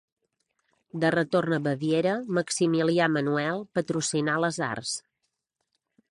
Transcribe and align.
De 1.01 1.09
retorn 1.15 1.55
a 1.57 1.59
Baviera, 1.67 2.15
Maximilià 2.37 3.09
Manuel 3.17 3.61
patrocinà 3.79 4.39
les 4.45 4.59
arts. 4.69 4.95